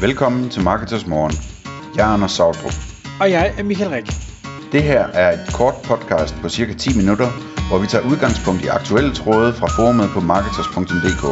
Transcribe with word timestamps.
Velkommen 0.00 0.50
til 0.50 0.62
Marketers 0.62 1.06
Morgen. 1.06 1.32
Jeg 1.96 2.08
er 2.08 2.12
Anders 2.14 2.32
Sautrup. 2.32 2.76
Og 3.20 3.30
jeg 3.30 3.54
er 3.58 3.62
Michael 3.62 3.90
Rik. 3.90 4.06
Det 4.72 4.82
her 4.82 5.02
er 5.22 5.32
et 5.32 5.44
kort 5.54 5.74
podcast 5.84 6.34
på 6.42 6.48
cirka 6.48 6.72
10 6.74 6.96
minutter, 6.96 7.28
hvor 7.68 7.78
vi 7.78 7.86
tager 7.86 8.04
udgangspunkt 8.10 8.64
i 8.64 8.68
aktuelle 8.78 9.12
tråde 9.14 9.52
fra 9.52 9.68
forumet 9.76 10.08
på 10.14 10.20
marketers.dk. 10.20 11.24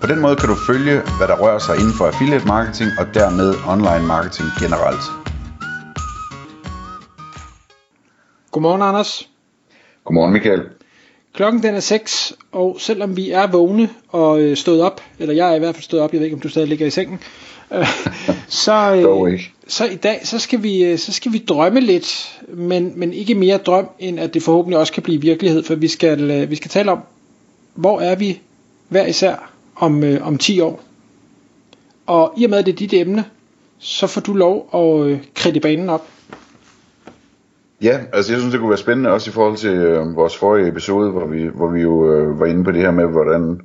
På 0.00 0.06
den 0.06 0.20
måde 0.24 0.36
kan 0.36 0.48
du 0.48 0.56
følge, 0.70 0.96
hvad 1.18 1.28
der 1.28 1.36
rører 1.42 1.58
sig 1.58 1.74
inden 1.80 1.94
for 1.98 2.04
affiliate 2.06 2.46
marketing 2.46 2.90
og 3.00 3.06
dermed 3.14 3.48
online 3.72 4.06
marketing 4.14 4.48
generelt. 4.62 5.04
Godmorgen, 8.52 8.82
Anders. 8.82 9.28
Godmorgen 10.04 10.32
Michael. 10.32 10.62
Klokken 11.34 11.62
den 11.62 11.74
er 11.74 11.80
6, 11.80 12.32
og 12.52 12.76
selvom 12.78 13.16
vi 13.16 13.30
er 13.30 13.46
vågne 13.46 13.88
og 14.08 14.40
øh, 14.40 14.56
stået 14.56 14.82
op, 14.82 15.00
eller 15.18 15.34
jeg 15.34 15.50
er 15.50 15.54
i 15.54 15.58
hvert 15.58 15.74
fald 15.74 15.84
stået 15.84 16.02
op, 16.02 16.12
jeg 16.12 16.18
ved 16.20 16.26
ikke 16.26 16.36
om 16.36 16.40
du 16.40 16.48
stadig 16.48 16.68
ligger 16.68 16.86
i 16.86 16.90
sengen, 16.90 17.20
så, 18.48 18.94
øh, 19.28 19.40
så 19.66 19.84
i 19.84 19.96
dag 19.96 20.20
så 20.24 20.38
skal 20.38 20.62
vi 20.62 20.84
øh, 20.84 20.98
så 20.98 21.12
skal 21.12 21.32
vi 21.32 21.38
drømme 21.38 21.80
lidt, 21.80 22.40
men, 22.48 22.92
men 22.96 23.12
ikke 23.12 23.34
mere 23.34 23.58
drøm 23.58 23.88
end 23.98 24.20
at 24.20 24.34
det 24.34 24.42
forhåbentlig 24.42 24.78
også 24.78 24.92
kan 24.92 25.02
blive 25.02 25.20
virkelighed, 25.20 25.62
for 25.62 25.74
vi 25.74 25.88
skal 25.88 26.30
øh, 26.30 26.50
vi 26.50 26.56
skal 26.56 26.70
tale 26.70 26.92
om 26.92 27.00
hvor 27.74 28.00
er 28.00 28.16
vi 28.16 28.40
hver 28.88 29.06
især 29.06 29.52
om 29.76 30.04
øh, 30.04 30.26
om 30.26 30.38
10 30.38 30.60
år. 30.60 30.80
Og 32.06 32.34
i 32.36 32.44
og 32.44 32.50
med 32.50 32.58
at 32.58 32.66
det 32.66 32.72
er 32.72 32.76
dit 32.76 32.92
emne, 32.92 33.24
så 33.78 34.06
får 34.06 34.20
du 34.20 34.34
lov 34.34 34.68
at 34.74 35.06
øh, 35.06 35.18
kridte 35.34 35.60
banen 35.60 35.88
op. 35.88 36.06
Ja, 37.82 38.00
altså 38.12 38.32
jeg 38.32 38.40
synes, 38.40 38.52
det 38.52 38.60
kunne 38.60 38.70
være 38.70 38.78
spændende 38.78 39.10
også 39.10 39.30
i 39.30 39.32
forhold 39.32 39.56
til 39.56 39.70
øh, 39.70 40.16
vores 40.16 40.36
forrige 40.36 40.68
episode, 40.68 41.10
hvor 41.10 41.26
vi, 41.26 41.46
hvor 41.54 41.70
vi 41.70 41.80
jo 41.80 42.12
øh, 42.12 42.40
var 42.40 42.46
inde 42.46 42.64
på 42.64 42.72
det 42.72 42.80
her 42.80 42.90
med, 42.90 43.04
hvordan 43.04 43.60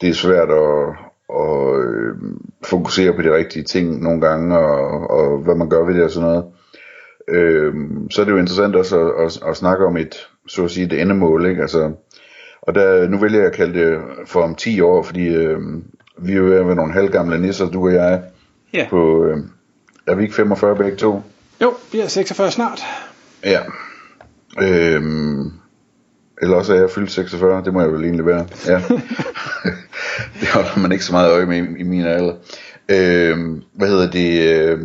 det 0.00 0.08
er 0.08 0.14
svært 0.14 0.50
at, 0.50 1.09
at 1.34 1.84
øh, 1.84 2.14
fokusere 2.64 3.12
på 3.12 3.22
de 3.22 3.36
rigtige 3.36 3.62
ting 3.64 4.02
nogle 4.02 4.20
gange, 4.20 4.58
og, 4.58 5.10
og 5.10 5.38
hvad 5.38 5.54
man 5.54 5.68
gør 5.68 5.84
ved 5.84 5.94
det 5.94 6.04
og 6.04 6.10
sådan 6.10 6.28
noget. 6.28 6.44
Øh, 7.28 7.74
så 8.10 8.20
er 8.20 8.24
det 8.24 8.32
jo 8.32 8.36
interessant 8.38 8.76
også 8.76 9.00
at, 9.00 9.24
at, 9.24 9.48
at 9.50 9.56
snakke 9.56 9.86
om 9.86 9.96
et, 9.96 10.28
så 10.48 10.64
at 10.64 10.70
sige, 10.70 10.86
et 10.86 11.00
endemål, 11.00 11.46
ikke? 11.46 11.62
Altså, 11.62 11.92
og 12.62 12.74
der, 12.74 13.08
nu 13.08 13.18
vælger 13.18 13.38
jeg 13.38 13.46
at 13.48 13.54
kalde 13.56 13.78
det 13.80 13.98
for 14.26 14.42
om 14.42 14.54
10 14.54 14.80
år, 14.80 15.02
fordi 15.02 15.28
øh, 15.34 15.58
vi 16.18 16.32
er 16.32 16.36
jo 16.36 16.44
ved 16.44 16.56
at 16.56 16.66
være 16.66 16.76
nogle 16.76 16.92
halvgamle 16.92 17.40
nisser, 17.40 17.70
du 17.70 17.86
og 17.86 17.94
jeg, 17.94 18.22
Ja. 18.74 18.86
på, 18.90 19.24
øh, 19.24 19.36
er 20.06 20.14
vi 20.14 20.22
ikke 20.22 20.34
45 20.34 20.76
begge 20.76 20.96
to? 20.96 21.22
Jo, 21.62 21.74
vi 21.92 22.00
er 22.00 22.06
46 22.06 22.50
snart. 22.50 22.80
Ja. 23.44 23.60
Øhm, 24.62 25.50
eller 26.42 26.56
også 26.56 26.74
er 26.74 26.80
jeg 26.80 26.90
fyldt 26.90 27.10
46, 27.10 27.64
det 27.64 27.72
må 27.72 27.80
jeg 27.80 27.92
vel 27.92 28.04
egentlig 28.04 28.26
være. 28.26 28.46
Ja. 28.66 28.80
det 30.40 30.48
holder 30.48 30.78
man 30.78 30.92
ikke 30.92 31.04
så 31.04 31.12
meget 31.12 31.30
øje 31.32 31.46
med 31.46 31.56
i, 31.56 31.80
i 31.80 31.82
min 31.82 32.04
alder. 32.06 32.34
Øh, 32.88 33.38
hvad 33.74 33.88
hedder 33.88 34.10
det? 34.10 34.40
Øh, 34.54 34.78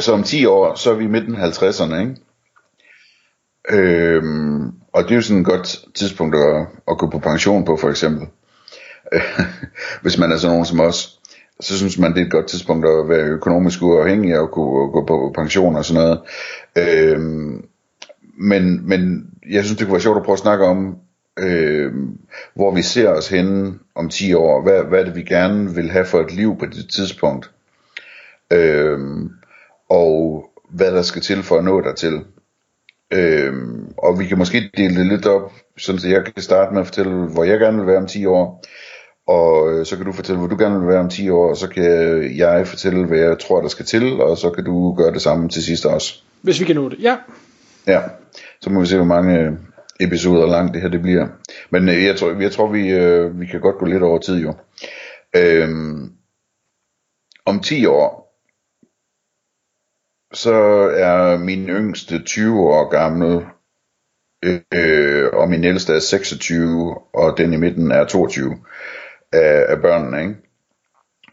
Så 0.00 0.12
om 0.12 0.22
10 0.22 0.46
år, 0.46 0.74
så 0.74 0.90
er 0.90 0.94
vi 0.94 1.04
i 1.04 1.08
midten 1.08 1.34
50'erne, 1.36 2.00
ikke? 2.00 2.16
Øh, 3.70 4.22
og 4.92 5.02
det 5.04 5.10
er 5.10 5.14
jo 5.14 5.22
sådan 5.22 5.40
et 5.40 5.46
godt 5.46 5.84
tidspunkt 5.94 6.36
at, 6.36 6.66
at 6.90 6.98
gå 6.98 7.10
på 7.10 7.18
pension 7.18 7.64
på, 7.64 7.76
for 7.76 7.90
eksempel. 7.90 8.26
Hvis 10.02 10.18
man 10.18 10.32
er 10.32 10.36
sådan 10.36 10.52
nogen 10.52 10.66
som 10.66 10.80
os, 10.80 11.18
så 11.60 11.76
synes 11.78 11.98
man, 11.98 12.14
det 12.14 12.20
er 12.20 12.24
et 12.24 12.32
godt 12.32 12.46
tidspunkt 12.46 12.86
at 12.86 13.08
være 13.08 13.26
økonomisk 13.26 13.82
uafhængig 13.82 14.38
og 14.38 14.50
kunne 14.50 14.90
gå 14.92 15.04
på 15.06 15.32
pension 15.34 15.76
og 15.76 15.84
sådan 15.84 16.02
noget. 16.02 16.20
Øh, 16.78 17.20
men, 18.38 18.88
men 18.88 19.26
jeg 19.50 19.64
synes, 19.64 19.78
det 19.78 19.86
kunne 19.86 19.92
være 19.92 20.02
sjovt 20.02 20.16
at 20.18 20.24
prøve 20.24 20.34
at 20.34 20.38
snakke 20.38 20.64
om, 20.64 20.96
øh, 21.40 21.92
hvor 22.54 22.74
vi 22.74 22.82
ser 22.82 23.08
os 23.08 23.28
henne 23.28 23.78
om 23.94 24.08
10 24.08 24.34
år. 24.34 24.62
Hvad, 24.62 24.84
hvad 24.84 25.04
det, 25.04 25.16
vi 25.16 25.22
gerne 25.22 25.74
vil 25.74 25.90
have 25.90 26.04
for 26.04 26.20
et 26.20 26.32
liv 26.32 26.58
på 26.58 26.66
det 26.66 26.90
tidspunkt? 26.90 27.50
Øh, 28.52 28.98
og 29.90 30.44
hvad 30.70 30.92
der 30.92 31.02
skal 31.02 31.22
til 31.22 31.42
for 31.42 31.58
at 31.58 31.64
nå 31.64 31.80
dertil. 31.80 32.20
Øh, 33.12 33.54
og 33.98 34.18
vi 34.18 34.26
kan 34.26 34.38
måske 34.38 34.70
dele 34.76 34.96
det 34.96 35.06
lidt 35.06 35.26
op, 35.26 35.52
sådan 35.78 36.00
så 36.00 36.08
jeg 36.08 36.24
kan 36.24 36.42
starte 36.42 36.72
med 36.72 36.80
at 36.80 36.86
fortælle, 36.86 37.12
hvor 37.12 37.44
jeg 37.44 37.60
gerne 37.60 37.78
vil 37.78 37.86
være 37.86 37.98
om 37.98 38.06
10 38.06 38.26
år. 38.26 38.64
Og 39.26 39.72
øh, 39.72 39.86
så 39.86 39.96
kan 39.96 40.06
du 40.06 40.12
fortælle, 40.12 40.38
hvor 40.38 40.48
du 40.48 40.56
gerne 40.56 40.78
vil 40.78 40.88
være 40.88 41.00
om 41.00 41.08
10 41.08 41.30
år, 41.30 41.50
og 41.50 41.56
så 41.56 41.68
kan 41.68 41.84
jeg 42.36 42.66
fortælle, 42.66 43.06
hvad 43.06 43.18
jeg 43.18 43.38
tror, 43.38 43.60
der 43.60 43.68
skal 43.68 43.86
til, 43.86 44.20
og 44.20 44.38
så 44.38 44.50
kan 44.50 44.64
du 44.64 44.94
gøre 44.94 45.12
det 45.12 45.22
samme 45.22 45.48
til 45.48 45.62
sidst 45.62 45.86
også. 45.86 46.22
Hvis 46.42 46.60
vi 46.60 46.64
kan 46.64 46.76
nå 46.76 46.88
det. 46.88 46.98
Ja, 47.00 47.16
Ja, 47.86 48.00
så 48.60 48.70
må 48.70 48.80
vi 48.80 48.86
se, 48.86 48.96
hvor 48.96 49.04
mange 49.04 49.58
episoder 50.00 50.46
langt 50.46 50.74
det 50.74 50.82
her 50.82 50.88
det 50.88 51.02
bliver. 51.02 51.28
Men 51.70 51.88
øh, 51.88 52.04
jeg 52.04 52.16
tror, 52.16 52.40
jeg 52.40 52.52
tror 52.52 52.66
vi, 52.66 52.88
øh, 52.88 53.40
vi 53.40 53.46
kan 53.46 53.60
godt 53.60 53.78
gå 53.78 53.86
lidt 53.86 54.02
over 54.02 54.18
tid 54.18 54.36
jo. 54.36 54.54
Øhm, 55.36 56.12
om 57.44 57.60
10 57.60 57.86
år, 57.86 58.20
så 60.34 60.54
er 60.96 61.38
min 61.38 61.68
yngste 61.68 62.22
20 62.22 62.60
år 62.60 62.90
gammel, 62.90 63.46
øh, 64.44 65.28
og 65.32 65.48
min 65.48 65.64
ældste 65.64 65.92
er 65.92 65.98
26, 65.98 66.98
og 67.12 67.38
den 67.38 67.52
i 67.52 67.56
midten 67.56 67.90
er 67.90 68.04
22 68.04 68.56
af, 69.32 69.66
af 69.68 69.82
børnene, 69.82 70.22
ikke? 70.22 70.36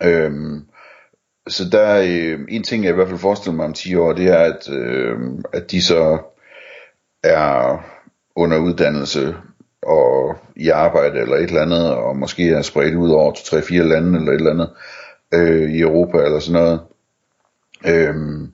Øhm, 0.04 0.68
så 1.48 1.70
der 1.72 1.82
er 1.82 2.02
øh, 2.02 2.40
en 2.50 2.64
ting, 2.64 2.84
jeg 2.84 2.92
i 2.92 2.96
hvert 2.96 3.08
fald 3.08 3.20
forestiller 3.20 3.56
mig 3.56 3.66
om 3.66 3.74
10 3.74 3.96
år, 3.96 4.14
det 4.14 4.28
er, 4.28 4.40
at, 4.40 4.70
øh, 4.70 5.20
at 5.54 5.72
de 5.72 5.82
så 5.82 6.18
er 7.24 7.78
under 8.38 8.58
uddannelse 8.58 9.36
og 9.82 10.38
i 10.56 10.70
arbejde 10.70 11.20
eller 11.20 11.36
et 11.36 11.44
eller 11.44 11.62
andet, 11.62 11.92
og 11.96 12.18
måske 12.18 12.50
er 12.50 12.62
spredt 12.62 12.96
ud 12.96 13.10
over 13.10 13.32
2-3-4 13.34 13.74
lande 13.76 14.20
eller 14.20 14.32
et 14.32 14.36
eller 14.36 14.52
andet 14.52 14.70
øh, 15.34 15.72
i 15.72 15.80
Europa 15.80 16.18
eller 16.18 16.40
sådan 16.40 16.62
noget. 16.62 16.80
Øhm, 17.86 18.52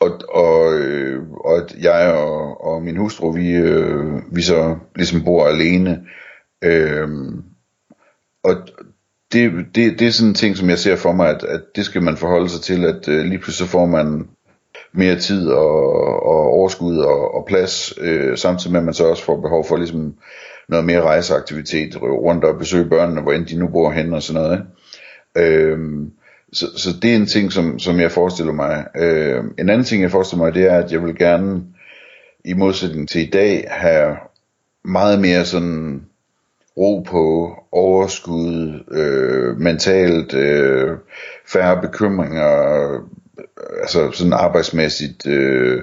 og, 0.00 0.20
og, 0.28 0.74
øh, 0.74 1.30
og 1.30 1.56
at 1.56 1.76
jeg 1.80 2.12
og, 2.12 2.64
og 2.64 2.82
min 2.82 2.96
hustru, 2.96 3.30
vi, 3.30 3.50
øh, 3.50 4.36
vi 4.36 4.42
så 4.42 4.76
ligesom 4.96 5.24
bor 5.24 5.46
alene. 5.46 6.06
Øhm, 6.64 7.44
og 8.44 8.54
det, 9.32 9.52
det, 9.74 9.98
det 9.98 10.06
er 10.06 10.10
sådan 10.10 10.28
en 10.28 10.34
ting, 10.34 10.56
som 10.56 10.70
jeg 10.70 10.78
ser 10.78 10.96
for 10.96 11.12
mig, 11.12 11.28
at, 11.28 11.44
at 11.44 11.60
det 11.76 11.84
skal 11.84 12.02
man 12.02 12.16
forholde 12.16 12.48
sig 12.48 12.60
til, 12.60 12.84
at 12.84 13.08
øh, 13.08 13.24
lige 13.24 13.38
pludselig 13.38 13.68
så 13.68 13.72
får 13.72 13.86
man 13.86 14.28
mere 14.92 15.16
tid 15.16 15.48
og, 15.48 16.22
og 16.26 16.50
overskud 16.50 16.98
og, 16.98 17.34
og 17.34 17.44
plads, 17.46 17.94
øh, 18.00 18.38
samtidig 18.38 18.72
med 18.72 18.80
at 18.80 18.84
man 18.84 18.94
så 18.94 19.04
også 19.04 19.24
får 19.24 19.40
behov 19.40 19.64
for 19.64 19.76
ligesom 19.76 20.14
noget 20.68 20.84
mere 20.84 21.02
rejseaktivitet 21.02 22.02
rundt 22.02 22.44
og 22.44 22.58
besøge 22.58 22.88
børnene, 22.88 23.20
hvor 23.20 23.32
end 23.32 23.46
de 23.46 23.58
nu 23.58 23.68
bor 23.68 23.90
hen 23.90 24.14
og 24.14 24.22
sådan 24.22 24.42
noget. 24.42 24.58
Ikke? 24.58 24.68
Øhm, 25.36 26.12
så, 26.52 26.66
så 26.76 26.88
det 27.02 27.12
er 27.12 27.16
en 27.16 27.26
ting, 27.26 27.52
som, 27.52 27.78
som 27.78 28.00
jeg 28.00 28.12
forestiller 28.12 28.52
mig. 28.52 28.86
Øh, 28.96 29.44
en 29.58 29.68
anden 29.68 29.84
ting, 29.84 30.02
jeg 30.02 30.10
forestiller 30.10 30.44
mig, 30.44 30.54
det 30.54 30.64
er, 30.64 30.78
at 30.78 30.92
jeg 30.92 31.04
vil 31.04 31.18
gerne, 31.18 31.62
i 32.44 32.54
modsætning 32.54 33.08
til 33.08 33.20
i 33.20 33.30
dag, 33.30 33.64
have 33.70 34.16
meget 34.84 35.20
mere 35.20 35.44
sådan 35.44 36.02
ro 36.76 37.00
på, 37.00 37.54
overskud, 37.72 38.84
øh, 38.90 39.60
mentalt, 39.60 40.34
øh, 40.34 40.96
færre 41.46 41.80
bekymringer, 41.80 43.08
altså 43.80 44.10
sådan 44.10 44.32
arbejdsmæssigt, 44.32 45.26
øh, 45.26 45.82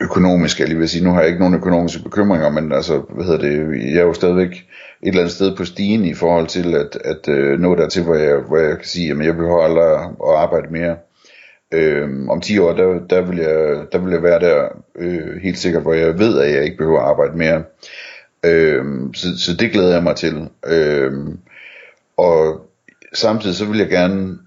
økonomisk, 0.00 0.60
jeg 0.60 0.68
lige 0.68 0.78
vil 0.78 0.88
sige, 0.88 1.04
nu 1.04 1.10
har 1.10 1.20
jeg 1.20 1.28
ikke 1.28 1.40
nogen 1.40 1.54
økonomiske 1.54 2.02
bekymringer, 2.02 2.50
men 2.50 2.72
altså, 2.72 3.02
hvad 3.08 3.24
hedder 3.24 3.40
det, 3.40 3.82
jeg 3.92 4.00
er 4.00 4.06
jo 4.06 4.12
stadigvæk 4.12 4.50
et 4.50 5.08
eller 5.08 5.20
andet 5.20 5.34
sted 5.34 5.56
på 5.56 5.64
stigen 5.64 6.04
i 6.04 6.14
forhold 6.14 6.46
til 6.46 6.74
at, 6.74 6.96
at 7.04 7.28
øh, 7.28 7.60
nå 7.60 7.74
dertil, 7.74 8.02
hvor 8.02 8.14
jeg, 8.14 8.36
hvor 8.36 8.58
jeg 8.58 8.76
kan 8.76 8.86
sige, 8.86 9.10
at 9.10 9.26
jeg 9.26 9.36
behøver 9.36 9.62
aldrig 9.62 9.84
at 10.28 10.36
arbejde 10.36 10.66
mere. 10.70 10.96
Øh, 11.74 12.28
om 12.28 12.40
10 12.40 12.58
år, 12.58 12.72
der, 12.72 13.06
der, 13.10 13.20
vil 13.20 13.38
jeg, 13.38 13.86
der 13.92 13.98
vil 13.98 14.12
jeg 14.12 14.22
være 14.22 14.40
der 14.40 14.68
øh, 14.96 15.42
helt 15.42 15.58
sikkert, 15.58 15.82
hvor 15.82 15.92
jeg 15.92 16.18
ved, 16.18 16.40
at 16.40 16.54
jeg 16.54 16.64
ikke 16.64 16.76
behøver 16.76 17.00
at 17.00 17.08
arbejde 17.08 17.38
mere. 17.38 17.62
Øhm, 18.44 19.14
så, 19.14 19.38
så 19.38 19.56
det 19.56 19.72
glæder 19.72 19.92
jeg 19.92 20.02
mig 20.02 20.16
til. 20.16 20.48
Øhm, 20.66 21.38
og 22.16 22.66
samtidig 23.14 23.56
så 23.56 23.64
vil 23.64 23.78
jeg 23.78 23.88
gerne 23.88 24.38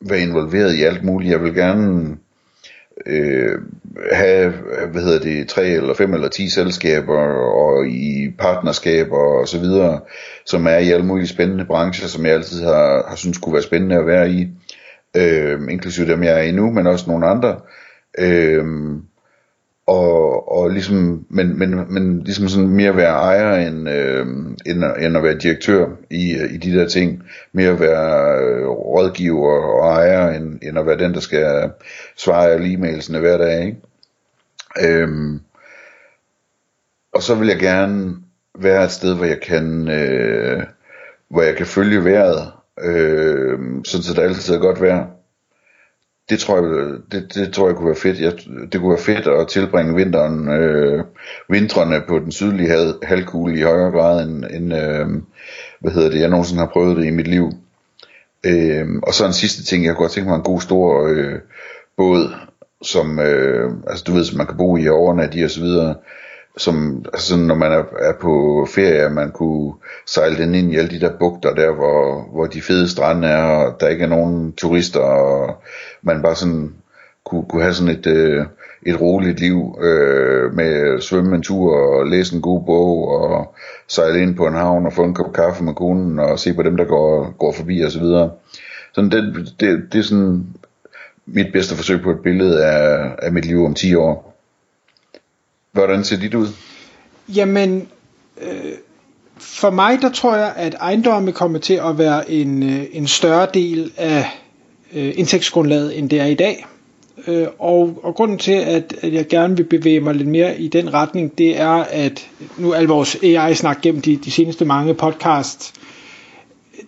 være 0.00 0.20
involveret 0.20 0.74
i 0.74 0.82
alt 0.82 1.04
muligt. 1.04 1.30
Jeg 1.30 1.42
vil 1.42 1.54
gerne 1.54 2.16
øh, 3.06 3.58
have, 4.12 4.52
hvad 4.92 5.02
hedder 5.02 5.20
det, 5.20 5.48
tre 5.48 5.66
eller 5.66 5.94
fem 5.94 6.14
eller 6.14 6.28
ti 6.28 6.48
selskaber 6.48 7.18
og 7.54 7.86
i 7.86 8.30
partnerskaber 8.38 9.18
og 9.40 9.48
så 9.48 9.58
videre, 9.60 10.00
som 10.46 10.66
er 10.66 10.76
i 10.76 10.90
alle 10.90 11.06
mulige 11.06 11.28
spændende 11.28 11.64
brancher, 11.64 12.08
som 12.08 12.26
jeg 12.26 12.34
altid 12.34 12.64
har, 12.64 13.06
har 13.08 13.16
synes 13.16 13.38
kunne 13.38 13.52
være 13.52 13.62
spændende 13.62 13.96
at 13.96 14.06
være 14.06 14.30
i. 14.30 14.48
Øh, 15.16 15.60
inklusive 15.70 16.06
dem 16.06 16.22
jeg 16.22 16.38
er 16.38 16.42
i 16.42 16.52
nu, 16.52 16.70
men 16.70 16.86
også 16.86 17.04
nogle 17.10 17.26
andre. 17.26 17.60
Øh, 18.18 18.64
og, 19.86 20.52
og 20.52 20.70
ligesom, 20.70 21.26
men, 21.28 21.58
men, 21.58 21.92
men 21.94 22.22
ligesom 22.22 22.48
sådan 22.48 22.68
mere 22.68 22.96
være 22.96 23.14
ejer 23.14 23.68
end, 23.68 23.88
øh, 23.88 24.26
end, 24.66 24.84
end 25.00 25.16
at 25.16 25.22
være 25.22 25.38
direktør 25.38 25.86
i, 26.10 26.38
i 26.50 26.56
de 26.56 26.78
der 26.78 26.88
ting. 26.88 27.22
Mere 27.52 27.80
være 27.80 28.38
øh, 28.38 28.68
rådgiver 28.68 29.62
og 29.62 29.92
ejer 29.92 30.28
end, 30.28 30.58
end 30.62 30.78
at 30.78 30.86
være 30.86 30.98
den, 30.98 31.14
der 31.14 31.20
skal 31.20 31.70
svare 32.16 32.50
alle 32.50 32.72
e-mailsene 32.72 33.18
hver 33.18 33.38
dag. 33.38 33.64
Ikke? 33.64 33.78
Øhm, 34.82 35.40
og 37.14 37.22
så 37.22 37.34
vil 37.34 37.48
jeg 37.48 37.58
gerne 37.58 38.16
være 38.58 38.84
et 38.84 38.90
sted, 38.90 39.14
hvor 39.14 39.24
jeg 39.24 39.40
kan, 39.40 39.88
øh, 39.88 40.62
hvor 41.28 41.42
jeg 41.42 41.56
kan 41.56 41.66
følge 41.66 42.04
vejret 42.04 42.52
øh, 42.80 43.58
sådan 43.84 44.02
så 44.02 44.14
der 44.14 44.22
altid 44.22 44.54
er 44.54 44.58
godt 44.58 44.80
vejr. 44.80 45.06
Det 46.28 46.38
tror 46.38 46.56
jeg, 46.56 46.98
det, 47.12 47.34
det 47.34 47.52
tror 47.52 47.68
jeg 47.68 47.76
kunne 47.76 47.86
være 47.86 47.96
fedt. 47.96 48.20
Jeg, 48.20 48.32
det 48.72 48.80
kunne 48.80 48.90
være 48.90 49.14
fedt 49.14 49.26
at 49.26 49.48
tilbringe 49.48 49.94
vinteren, 49.94 50.48
øh, 50.48 51.04
vintrene 51.48 52.02
på 52.08 52.18
den 52.18 52.32
sydlige 52.32 52.68
hal, 52.68 52.94
halvkugle 53.02 53.58
i 53.58 53.62
højere 53.62 53.90
grad 53.90 54.26
end, 54.28 54.44
end 54.50 54.74
øh, 54.74 55.06
hvad 55.80 55.92
hedder 55.92 56.10
det, 56.10 56.20
jeg 56.20 56.28
nogensinde 56.28 56.60
har 56.60 56.70
prøvet 56.72 56.96
det 56.96 57.06
i 57.06 57.10
mit 57.10 57.28
liv. 57.28 57.52
Øh, 58.46 58.86
og 59.02 59.14
så 59.14 59.26
en 59.26 59.32
sidste 59.32 59.64
ting, 59.64 59.84
jeg 59.84 59.94
kunne 59.94 60.04
godt 60.04 60.12
tænke 60.12 60.28
mig 60.28 60.36
en 60.36 60.42
god 60.42 60.60
stor 60.60 61.06
øh, 61.06 61.38
båd, 61.96 62.34
som, 62.82 63.18
øh, 63.18 63.72
altså 63.86 64.04
du 64.06 64.12
ved, 64.12 64.24
som 64.24 64.38
man 64.38 64.46
kan 64.46 64.56
bo 64.56 64.76
i 64.76 64.88
og 64.88 64.96
overnatte 64.96 65.38
i 65.38 65.44
og 65.44 65.50
så 65.50 65.60
videre, 65.60 65.94
som, 66.56 67.04
altså 67.12 67.36
når 67.36 67.54
man 67.54 67.72
er, 67.72 67.84
er 67.98 68.12
på 68.20 68.66
ferie, 68.74 69.10
man 69.10 69.30
kunne 69.30 69.72
sejle 70.06 70.38
den 70.38 70.54
ind 70.54 70.72
i 70.72 70.76
alle 70.76 70.90
de 70.90 71.00
der 71.00 71.18
bugter 71.18 71.54
der, 71.54 71.72
hvor, 71.72 72.28
hvor 72.32 72.46
de 72.46 72.62
fede 72.62 72.88
strande 72.88 73.28
er, 73.28 73.42
og 73.42 73.80
der 73.80 73.88
ikke 73.88 74.04
er 74.04 74.08
nogen 74.08 74.52
turister, 74.52 75.00
og 75.00 75.62
man 76.02 76.22
bare 76.22 76.34
sådan 76.34 76.74
kunne, 77.24 77.44
kunne 77.48 77.62
have 77.62 77.74
sådan 77.74 77.94
et, 77.94 78.06
øh, 78.06 78.46
et 78.86 79.00
roligt 79.00 79.40
liv 79.40 79.78
øh, 79.80 80.54
med 80.54 81.00
svømme 81.00 81.36
en 81.36 81.42
tur 81.42 81.76
og 81.76 82.06
læse 82.06 82.34
en 82.34 82.42
god 82.42 82.64
bog 82.66 83.08
og 83.08 83.54
sejle 83.88 84.22
ind 84.22 84.36
på 84.36 84.46
en 84.46 84.54
havn 84.54 84.86
og 84.86 84.92
få 84.92 85.04
en 85.04 85.14
kop 85.14 85.32
kaffe 85.32 85.64
med 85.64 85.74
konen 85.74 86.18
og 86.18 86.38
se 86.38 86.54
på 86.54 86.62
dem, 86.62 86.76
der 86.76 86.84
går, 86.84 87.34
går 87.38 87.52
forbi 87.52 87.80
og 87.80 87.90
så 87.90 88.00
videre. 88.00 88.30
Sådan 88.92 89.10
det, 89.10 89.52
det, 89.60 89.82
det 89.92 89.98
er 89.98 90.02
sådan 90.02 90.46
mit 91.26 91.52
bedste 91.52 91.76
forsøg 91.76 92.02
på 92.02 92.10
et 92.10 92.20
billede 92.22 92.64
af, 92.64 93.10
af 93.18 93.32
mit 93.32 93.44
liv 93.44 93.64
om 93.64 93.74
10 93.74 93.94
år. 93.94 94.33
Hvordan 95.74 96.04
ser 96.04 96.16
dit 96.16 96.34
ud? 96.34 96.48
Jamen, 97.28 97.88
øh, 98.42 98.72
for 99.38 99.70
mig 99.70 99.98
der 100.02 100.10
tror 100.12 100.36
jeg, 100.36 100.52
at 100.56 100.74
ejendomme 100.80 101.32
kommer 101.32 101.58
til 101.58 101.74
at 101.74 101.98
være 101.98 102.30
en, 102.30 102.62
øh, 102.62 102.84
en 102.92 103.06
større 103.06 103.48
del 103.54 103.92
af 103.96 104.26
øh, 104.92 105.12
indtægtsgrundlaget, 105.16 105.98
end 105.98 106.10
det 106.10 106.20
er 106.20 106.26
i 106.26 106.34
dag. 106.34 106.66
Øh, 107.26 107.46
og, 107.58 108.00
og 108.02 108.14
grunden 108.14 108.38
til, 108.38 108.52
at, 108.52 108.94
at 109.02 109.12
jeg 109.12 109.28
gerne 109.28 109.56
vil 109.56 109.64
bevæge 109.64 110.00
mig 110.00 110.14
lidt 110.14 110.28
mere 110.28 110.60
i 110.60 110.68
den 110.68 110.94
retning, 110.94 111.38
det 111.38 111.60
er, 111.60 111.68
at 111.90 112.28
nu 112.58 112.72
al 112.72 112.84
vores 112.84 113.16
AI-snak 113.22 113.80
gennem 113.82 114.02
de, 114.02 114.16
de 114.16 114.30
seneste 114.30 114.64
mange 114.64 114.94
podcasts, 114.94 115.72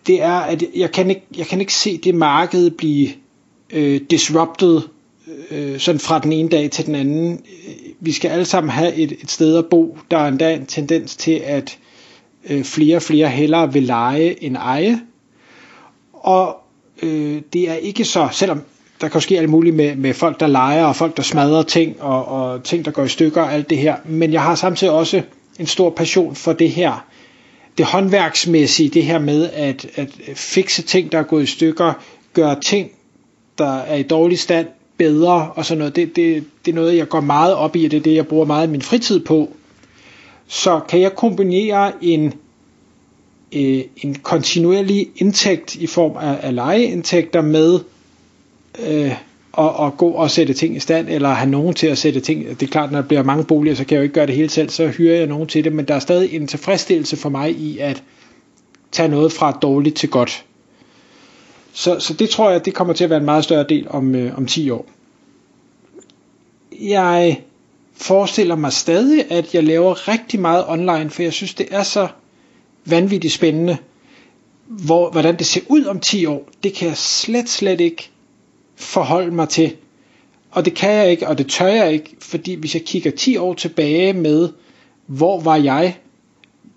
det 0.06 0.22
er, 0.22 0.32
at 0.38 0.64
jeg 0.76 0.92
kan 0.92 1.10
ikke, 1.10 1.22
jeg 1.36 1.46
kan 1.46 1.60
ikke 1.60 1.74
se 1.74 1.98
det 1.98 2.14
marked 2.14 2.70
blive 2.70 3.08
øh, 3.72 4.00
disrupted 4.10 4.80
øh, 5.50 5.78
sådan 5.78 5.98
fra 5.98 6.18
den 6.18 6.32
ene 6.32 6.48
dag 6.48 6.70
til 6.70 6.86
den 6.86 6.94
anden. 6.94 7.40
Vi 8.00 8.12
skal 8.12 8.30
alle 8.30 8.44
sammen 8.44 8.70
have 8.70 8.94
et, 8.94 9.12
et 9.12 9.30
sted 9.30 9.56
at 9.58 9.66
bo. 9.66 9.98
Der 10.10 10.18
er 10.18 10.28
endda 10.28 10.54
en 10.54 10.66
tendens 10.66 11.16
til, 11.16 11.32
at 11.44 11.78
øh, 12.50 12.64
flere 12.64 12.96
og 12.96 13.02
flere 13.02 13.28
hellere 13.28 13.72
vil 13.72 13.82
lege 13.82 14.44
end 14.44 14.56
eje. 14.56 15.00
Og 16.12 16.56
øh, 17.02 17.42
det 17.52 17.70
er 17.70 17.74
ikke 17.74 18.04
så, 18.04 18.28
selvom 18.32 18.62
der 19.00 19.08
kan 19.08 19.20
ske 19.20 19.38
alt 19.38 19.48
muligt 19.48 19.76
med, 19.76 19.96
med 19.96 20.14
folk, 20.14 20.40
der 20.40 20.46
leger, 20.46 20.84
og 20.84 20.96
folk, 20.96 21.16
der 21.16 21.22
smadrer 21.22 21.62
ting, 21.62 22.02
og, 22.02 22.24
og 22.28 22.62
ting, 22.64 22.84
der 22.84 22.90
går 22.90 23.04
i 23.04 23.08
stykker, 23.08 23.42
og 23.42 23.52
alt 23.52 23.70
det 23.70 23.78
her. 23.78 23.96
Men 24.04 24.32
jeg 24.32 24.42
har 24.42 24.54
samtidig 24.54 24.92
også 24.92 25.22
en 25.58 25.66
stor 25.66 25.90
passion 25.90 26.34
for 26.34 26.52
det 26.52 26.70
her, 26.70 27.06
det 27.78 27.86
håndværksmæssige, 27.86 28.88
det 28.88 29.04
her 29.04 29.18
med 29.18 29.50
at, 29.52 29.86
at 29.94 30.08
fikse 30.34 30.82
ting, 30.82 31.12
der 31.12 31.18
er 31.18 31.22
gået 31.22 31.42
i 31.42 31.46
stykker, 31.46 31.92
gøre 32.32 32.60
ting, 32.60 32.90
der 33.58 33.76
er 33.76 33.96
i 33.96 34.02
dårlig 34.02 34.38
stand, 34.38 34.66
bedre 34.98 35.50
og 35.54 35.64
sådan 35.64 35.78
noget. 35.78 35.96
Det, 35.96 36.16
det, 36.16 36.44
det 36.64 36.70
er 36.70 36.74
noget, 36.74 36.96
jeg 36.96 37.08
går 37.08 37.20
meget 37.20 37.54
op 37.54 37.76
i, 37.76 37.84
og 37.84 37.90
det 37.90 37.96
er 37.96 38.02
det, 38.02 38.14
jeg 38.14 38.26
bruger 38.26 38.44
meget 38.44 38.62
af 38.62 38.68
min 38.68 38.82
fritid 38.82 39.20
på. 39.20 39.50
Så 40.46 40.80
kan 40.88 41.00
jeg 41.00 41.14
kombinere 41.14 41.92
en, 42.04 42.32
øh, 43.52 43.80
en 43.96 44.14
kontinuerlig 44.14 45.08
indtægt 45.16 45.74
i 45.74 45.86
form 45.86 46.16
af, 46.16 46.38
af 46.42 46.54
lejeindtægter 46.54 47.40
med 47.40 47.80
øh, 48.86 49.12
at, 49.58 49.86
at 49.86 49.96
gå 49.96 50.08
og 50.08 50.30
sætte 50.30 50.54
ting 50.54 50.76
i 50.76 50.80
stand, 50.80 51.08
eller 51.08 51.28
have 51.28 51.50
nogen 51.50 51.74
til 51.74 51.86
at 51.86 51.98
sætte 51.98 52.20
ting. 52.20 52.60
Det 52.60 52.62
er 52.62 52.70
klart, 52.70 52.92
når 52.92 53.00
der 53.00 53.08
bliver 53.08 53.22
mange 53.22 53.44
boliger, 53.44 53.74
så 53.74 53.84
kan 53.84 53.94
jeg 53.94 53.98
jo 53.98 54.02
ikke 54.02 54.14
gøre 54.14 54.26
det 54.26 54.34
hele 54.34 54.48
selv, 54.48 54.68
så 54.68 54.88
hyrer 54.88 55.16
jeg 55.16 55.26
nogen 55.26 55.46
til 55.46 55.64
det, 55.64 55.72
men 55.72 55.84
der 55.84 55.94
er 55.94 55.98
stadig 55.98 56.34
en 56.34 56.46
tilfredsstillelse 56.46 57.16
for 57.16 57.28
mig 57.28 57.50
i 57.50 57.78
at 57.78 58.02
tage 58.92 59.08
noget 59.08 59.32
fra 59.32 59.58
dårligt 59.62 59.96
til 59.96 60.08
godt. 60.08 60.44
Så, 61.76 62.00
så 62.00 62.14
det 62.14 62.30
tror 62.30 62.50
jeg, 62.50 62.64
det 62.64 62.74
kommer 62.74 62.94
til 62.94 63.04
at 63.04 63.10
være 63.10 63.18
en 63.18 63.24
meget 63.24 63.44
større 63.44 63.66
del 63.68 63.86
om, 63.88 64.14
øh, 64.14 64.38
om 64.38 64.46
10 64.46 64.70
år. 64.70 64.86
Jeg 66.80 67.40
forestiller 67.92 68.56
mig 68.56 68.72
stadig, 68.72 69.30
at 69.32 69.54
jeg 69.54 69.64
laver 69.64 70.08
rigtig 70.08 70.40
meget 70.40 70.64
online, 70.68 71.10
for 71.10 71.22
jeg 71.22 71.32
synes, 71.32 71.54
det 71.54 71.66
er 71.70 71.82
så 71.82 72.08
vanvittigt 72.84 73.32
spændende, 73.34 73.76
hvor, 74.66 75.10
hvordan 75.10 75.36
det 75.38 75.46
ser 75.46 75.60
ud 75.68 75.84
om 75.84 76.00
10 76.00 76.26
år. 76.26 76.48
Det 76.62 76.74
kan 76.74 76.88
jeg 76.88 76.96
slet, 76.96 77.48
slet 77.48 77.80
ikke 77.80 78.10
forholde 78.76 79.34
mig 79.34 79.48
til. 79.48 79.76
Og 80.50 80.64
det 80.64 80.74
kan 80.74 80.90
jeg 80.90 81.10
ikke, 81.10 81.28
og 81.28 81.38
det 81.38 81.48
tør 81.48 81.66
jeg 81.66 81.92
ikke, 81.92 82.16
fordi 82.20 82.54
hvis 82.54 82.74
jeg 82.74 82.82
kigger 82.82 83.10
10 83.10 83.36
år 83.36 83.54
tilbage 83.54 84.12
med, 84.12 84.48
hvor 85.06 85.40
var 85.40 85.56
jeg, 85.56 85.96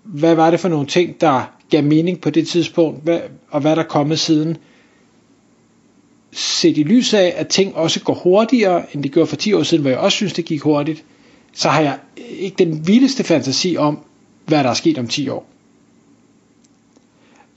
hvad 0.04 0.34
var 0.34 0.50
det 0.50 0.60
for 0.60 0.68
nogle 0.68 0.86
ting, 0.86 1.20
der 1.20 1.52
gav 1.70 1.84
mening 1.84 2.20
på 2.20 2.30
det 2.30 2.48
tidspunkt, 2.48 3.04
hvad, 3.04 3.20
og 3.50 3.60
hvad 3.60 3.76
der 3.76 3.82
er 3.82 3.88
kommet 3.88 4.18
siden, 4.18 4.56
set 6.32 6.78
i 6.78 6.82
lys 6.82 7.14
af, 7.14 7.34
at 7.36 7.48
ting 7.48 7.76
også 7.76 8.00
går 8.00 8.14
hurtigere, 8.14 8.82
end 8.94 9.02
det 9.02 9.12
gjorde 9.12 9.26
for 9.26 9.36
10 9.36 9.52
år 9.52 9.62
siden, 9.62 9.82
hvor 9.82 9.90
jeg 9.90 9.98
også 9.98 10.16
synes, 10.16 10.32
det 10.32 10.44
gik 10.44 10.62
hurtigt, 10.62 11.04
så 11.52 11.68
har 11.68 11.80
jeg 11.80 11.98
ikke 12.38 12.64
den 12.64 12.86
vildeste 12.86 13.24
fantasi 13.24 13.76
om, 13.78 13.98
hvad 14.46 14.64
der 14.64 14.70
er 14.70 14.74
sket 14.74 14.98
om 14.98 15.08
10 15.08 15.28
år. 15.28 15.46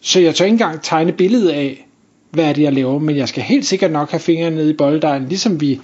Så 0.02 0.20
jeg 0.20 0.36
tør 0.36 0.46
ikke 0.46 0.54
engang 0.54 0.82
tegne 0.82 1.12
billedet 1.12 1.50
af, 1.50 1.88
hvad 2.32 2.46
er 2.46 2.54
det, 2.54 2.62
jeg 2.62 2.74
laver, 2.74 3.00
men 3.00 3.16
jeg 3.16 3.28
skal 3.28 3.44
helt 3.44 3.66
sikkert 3.66 3.92
nok 3.92 4.12
have 4.12 4.20
fingrene 4.20 4.56
nede 4.56 4.70
i 4.70 4.74
bolddejen, 4.74 5.28
ligesom 5.30 5.62
vi 5.62 5.80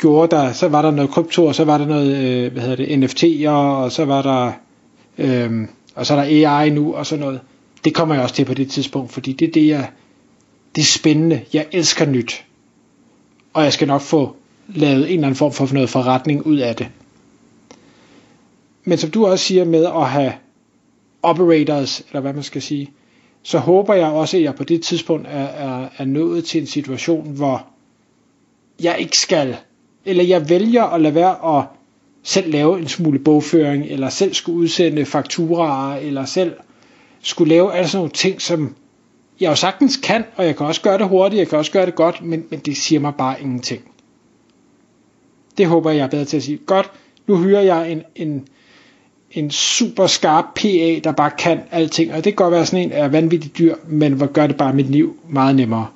gjorde 0.00 0.36
der, 0.36 0.52
så 0.52 0.68
var 0.68 0.82
der 0.82 0.90
noget 0.90 1.10
krypto, 1.10 1.46
og 1.46 1.54
så 1.54 1.64
var 1.64 1.78
der 1.78 1.86
noget, 1.86 2.16
øh, 2.16 2.52
hvad 2.52 2.62
hedder 2.62 2.76
det, 2.76 3.04
NFT'er, 3.04 3.50
og 3.50 3.92
så 3.92 4.04
var 4.04 4.22
der, 4.22 4.52
øhm, 5.18 5.68
og 5.94 6.06
så 6.06 6.14
er 6.14 6.24
der 6.24 6.48
AI 6.60 6.70
nu, 6.70 6.94
og 6.94 7.06
sådan 7.06 7.24
noget. 7.24 7.40
Det 7.84 7.94
kommer 7.94 8.14
jeg 8.14 8.22
også 8.22 8.34
til 8.34 8.44
på 8.44 8.54
det 8.54 8.70
tidspunkt, 8.70 9.12
fordi 9.12 9.32
det 9.32 9.48
er 9.48 9.52
det, 9.52 9.66
jeg, 9.68 9.88
det 10.76 10.80
er 10.82 10.86
spændende, 10.86 11.44
jeg 11.52 11.66
elsker 11.72 12.06
nyt, 12.06 12.44
og 13.52 13.64
jeg 13.64 13.72
skal 13.72 13.88
nok 13.88 14.00
få 14.00 14.36
lavet 14.68 14.96
en 14.96 15.02
eller 15.02 15.26
anden 15.26 15.34
form 15.36 15.52
for 15.52 15.68
noget 15.74 15.90
forretning 15.90 16.46
ud 16.46 16.56
af 16.56 16.76
det. 16.76 16.88
Men 18.84 18.98
som 18.98 19.10
du 19.10 19.26
også 19.26 19.44
siger 19.44 19.64
med 19.64 19.84
at 19.86 20.08
have 20.08 20.32
operators, 21.22 22.00
eller 22.08 22.20
hvad 22.20 22.32
man 22.32 22.42
skal 22.42 22.62
sige, 22.62 22.90
så 23.42 23.58
håber 23.58 23.94
jeg 23.94 24.06
også, 24.06 24.36
at 24.36 24.42
jeg 24.42 24.54
på 24.54 24.64
det 24.64 24.82
tidspunkt 24.82 25.26
er, 25.30 25.44
er, 25.44 25.88
er 25.98 26.04
nået 26.04 26.44
til 26.44 26.60
en 26.60 26.66
situation, 26.66 27.28
hvor 27.30 27.66
jeg 28.82 28.96
ikke 28.98 29.18
skal, 29.18 29.56
eller 30.04 30.24
jeg 30.24 30.48
vælger 30.48 30.84
at 30.84 31.00
lade 31.00 31.14
være 31.14 31.58
at 31.58 31.64
selv 32.22 32.50
lave 32.52 32.78
en 32.78 32.88
smule 32.88 33.18
bogføring, 33.18 33.84
eller 33.86 34.08
selv 34.08 34.34
skulle 34.34 34.58
udsende 34.58 35.04
fakturaer, 35.06 35.96
eller 35.96 36.24
selv 36.24 36.52
skulle 37.22 37.48
lave 37.54 37.74
alle 37.74 37.88
sådan 37.88 37.98
nogle 37.98 38.10
ting, 38.12 38.42
som 38.42 38.74
jeg 39.40 39.50
jo 39.50 39.54
sagtens 39.54 39.96
kan, 39.96 40.24
og 40.36 40.46
jeg 40.46 40.56
kan 40.56 40.66
også 40.66 40.82
gøre 40.82 40.98
det 40.98 41.08
hurtigt, 41.08 41.38
jeg 41.38 41.48
kan 41.48 41.58
også 41.58 41.72
gøre 41.72 41.86
det 41.86 41.94
godt, 41.94 42.24
men, 42.24 42.44
men 42.50 42.60
det 42.60 42.76
siger 42.76 43.00
mig 43.00 43.14
bare 43.14 43.40
ingenting. 43.40 43.82
Det 45.58 45.66
håber 45.66 45.90
jeg, 45.90 46.04
er 46.04 46.08
bedre 46.08 46.24
til 46.24 46.36
at 46.36 46.42
sige. 46.42 46.58
Godt, 46.66 46.90
nu 47.26 47.36
hyrer 47.36 47.60
jeg 47.60 47.92
en, 47.92 48.02
en, 48.14 48.48
en 49.30 49.50
super 49.50 50.06
skarp 50.06 50.44
PA, 50.54 50.98
der 51.04 51.12
bare 51.12 51.30
kan 51.38 51.60
alting, 51.70 52.10
og 52.12 52.16
det 52.16 52.24
kan 52.24 52.34
godt 52.34 52.52
være 52.52 52.66
sådan 52.66 52.84
en 52.84 52.92
er 52.92 53.08
vanvittigt 53.08 53.58
dyr, 53.58 53.74
men 53.86 54.12
hvor 54.12 54.26
gør 54.26 54.46
det 54.46 54.56
bare 54.56 54.72
mit 54.72 54.90
liv 54.90 55.16
meget 55.28 55.56
nemmere. 55.56 55.86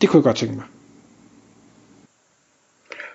Det 0.00 0.08
kunne 0.08 0.18
jeg 0.18 0.24
godt 0.24 0.36
tænke 0.36 0.54
mig. 0.54 0.64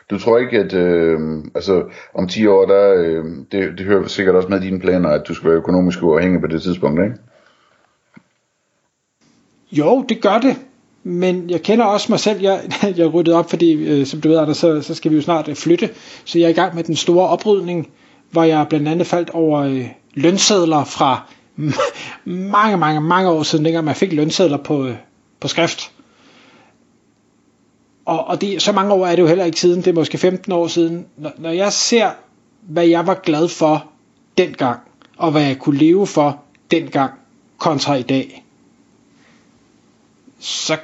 Du 0.10 0.20
tror 0.20 0.38
ikke, 0.38 0.60
at 0.60 0.74
øh, 0.74 1.20
altså, 1.56 1.84
om 2.14 2.28
10 2.28 2.48
år, 2.48 2.66
der, 2.66 2.94
øh, 2.98 3.26
det, 3.52 3.78
det 3.78 3.86
hører 3.86 4.08
sikkert 4.08 4.36
også 4.36 4.50
med 4.50 4.62
dine 4.62 4.80
planer, 4.80 5.10
at 5.10 5.28
du 5.28 5.34
skal 5.34 5.50
være 5.50 5.58
økonomisk 5.58 6.04
uafhængig 6.04 6.42
på 6.42 6.48
det 6.48 6.62
tidspunkt, 6.62 7.02
ikke? 7.04 7.16
Jo, 9.72 10.06
det 10.10 10.22
gør 10.22 10.38
det. 10.38 10.58
Men 11.04 11.50
jeg 11.50 11.62
kender 11.62 11.86
også 11.86 12.08
mig 12.10 12.20
selv. 12.20 12.42
Jeg, 12.42 12.62
jeg 12.98 13.14
ryddede 13.14 13.36
op, 13.38 13.50
fordi 13.50 13.72
øh, 13.72 14.06
som 14.06 14.22
du 14.22 14.30
ved, 14.30 14.38
Anders, 14.38 14.58
så, 14.58 14.82
så 14.82 14.96
skal 14.96 15.12
vi 15.12 15.16
jo 15.16 15.22
snart 15.22 15.48
øh, 15.48 15.56
flytte. 15.56 15.90
Så 16.26 16.40
jeg 16.40 16.46
er 16.46 16.50
i 16.50 16.54
gang 16.54 16.76
med 16.76 16.84
den 16.84 16.96
store 16.96 17.28
oprydning, 17.28 17.90
hvor 18.32 18.44
jeg 18.44 18.68
blandt 18.70 18.88
andet 18.88 19.08
faldt 19.08 19.30
over 19.30 19.62
øh, 19.62 19.86
lønsedler 20.14 20.84
fra 20.84 21.24
mange, 22.26 22.78
mange, 22.78 23.02
mange 23.02 23.30
år 23.30 23.44
siden, 23.44 23.66
dengang 23.66 23.86
man 23.86 23.96
fik 23.96 24.14
lønsedler 24.14 24.58
på, 24.58 24.86
øh, 24.86 24.96
på 25.40 25.48
skrift. 25.48 25.92
Og, 28.06 28.28
og 28.28 28.42
det, 28.42 28.62
så 28.62 28.72
mange 28.72 28.94
år 28.94 29.08
er 29.08 29.16
det 29.16 29.22
jo 29.22 29.28
heller 29.28 29.46
ikke 29.46 29.60
siden, 29.60 29.78
det 29.78 29.88
er 29.88 29.94
måske 29.94 30.18
15 30.18 30.52
år 30.52 30.68
siden. 30.68 31.06
Når, 31.18 31.32
når 31.38 31.50
jeg 31.50 31.74
ser, 31.74 32.10
hvad 32.62 32.88
jeg 32.88 33.08
var 33.08 33.14
glad 33.14 33.48
for 33.48 33.86
dengang, 34.38 34.80
og 35.18 35.32
hvad 35.32 35.42
jeg 35.42 35.60
kunne 35.60 35.78
leve 35.78 36.08
for 36.08 36.42
dengang, 36.72 37.12
kontra 37.58 37.96
i 37.96 38.02
dag, 38.02 38.46
så 40.40 40.78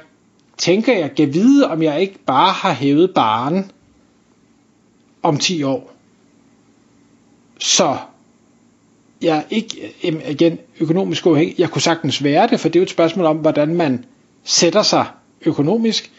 tænker 0.58 0.98
jeg, 0.98 1.14
kan 1.14 1.34
vide, 1.34 1.70
om 1.70 1.82
jeg 1.82 2.00
ikke 2.00 2.18
bare 2.26 2.52
har 2.52 2.72
hævet 2.72 3.14
baren 3.14 3.70
om 5.22 5.38
10 5.38 5.62
år. 5.62 5.92
Så 7.58 7.96
jeg 9.22 9.36
er 9.36 9.42
ikke 9.50 9.94
igen 10.28 10.58
økonomisk 10.80 11.26
uafhængig. 11.26 11.54
Jeg 11.58 11.70
kunne 11.70 11.82
sagtens 11.82 12.24
være 12.24 12.48
det, 12.48 12.60
for 12.60 12.68
det 12.68 12.76
er 12.76 12.80
jo 12.80 12.84
et 12.84 12.90
spørgsmål 12.90 13.26
om, 13.26 13.36
hvordan 13.36 13.74
man 13.74 14.04
sætter 14.44 14.82
sig 14.82 15.06
økonomisk, 15.46 16.10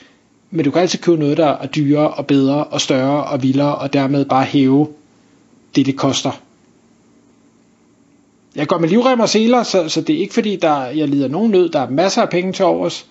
men 0.51 0.65
du 0.65 0.71
kan 0.71 0.81
altid 0.81 0.99
købe 0.99 1.17
noget, 1.17 1.37
der 1.37 1.47
er 1.47 1.67
dyrere 1.67 2.09
og 2.09 2.27
bedre 2.27 2.63
og 2.63 2.81
større 2.81 3.23
og 3.23 3.43
vildere, 3.43 3.75
og 3.75 3.93
dermed 3.93 4.25
bare 4.25 4.43
hæve 4.43 4.87
det, 5.75 5.85
det 5.85 5.95
koster. 5.97 6.31
Jeg 8.55 8.67
går 8.67 8.77
med 8.77 8.89
livrem 8.89 9.19
og 9.19 9.29
seler, 9.29 9.63
så, 9.63 9.89
så 9.89 10.01
det 10.01 10.15
er 10.15 10.19
ikke 10.19 10.33
fordi, 10.33 10.55
der, 10.55 10.85
jeg 10.85 11.07
lider 11.07 11.27
nogen 11.27 11.51
nød. 11.51 11.69
Der 11.69 11.79
er 11.79 11.89
masser 11.89 12.21
af 12.21 12.29
penge 12.29 12.53
til 12.53 12.65
overs. 12.65 13.07